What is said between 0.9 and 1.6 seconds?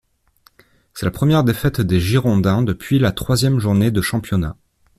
C'est la première